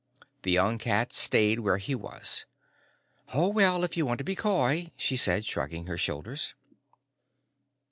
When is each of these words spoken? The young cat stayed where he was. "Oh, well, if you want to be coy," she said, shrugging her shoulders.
The 0.41 0.49
young 0.51 0.79
cat 0.79 1.13
stayed 1.13 1.59
where 1.59 1.77
he 1.77 1.93
was. 1.93 2.47
"Oh, 3.35 3.49
well, 3.49 3.83
if 3.83 3.95
you 3.95 4.03
want 4.03 4.17
to 4.17 4.23
be 4.23 4.33
coy," 4.33 4.89
she 4.97 5.15
said, 5.15 5.45
shrugging 5.45 5.85
her 5.85 5.95
shoulders. 5.99 6.55